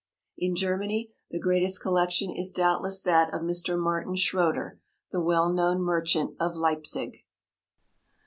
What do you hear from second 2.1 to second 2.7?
is